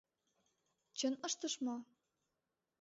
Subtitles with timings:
[0.97, 1.75] Чын ыштыш мо?